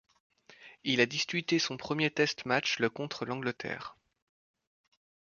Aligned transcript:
Il 0.83 0.99
a 0.99 1.05
disputé 1.05 1.59
son 1.59 1.77
premier 1.77 2.09
test 2.09 2.47
match 2.47 2.79
le 2.79 2.89
contre 2.89 3.23
l'Angleterre. 3.23 3.95